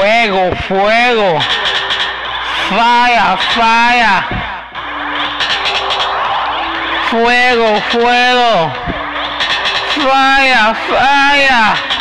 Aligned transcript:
Fuego, 0.00 0.56
fuego. 0.66 1.38
Fire, 2.70 3.36
fire. 3.52 4.24
Fuego, 7.10 7.80
fuego. 7.90 8.72
Fire, 10.00 10.74
fire. 10.88 11.99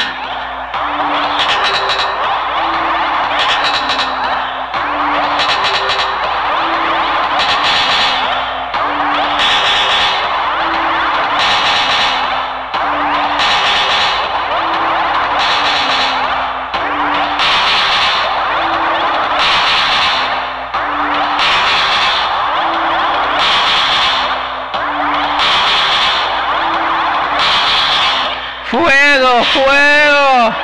Fuego, 29.19 29.43
fuego. 29.43 30.55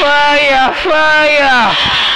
Falla, 0.00 0.72
falla. 0.82 2.15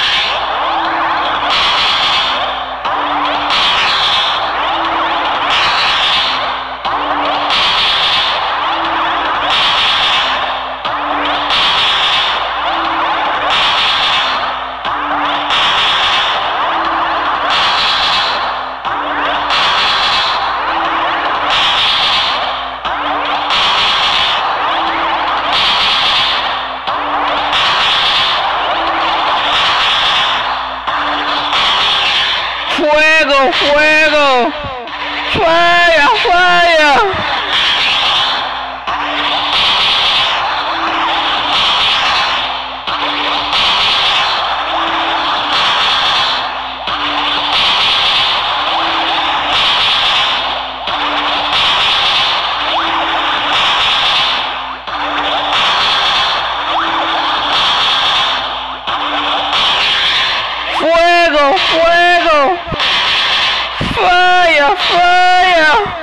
Fuego, 33.40 33.52
fuego. 33.52 34.52
Falla, 35.32 36.08
falla. 36.22 37.31
fuego, 60.78 61.56
fuego. 61.58 62.69
fire. 64.77 66.00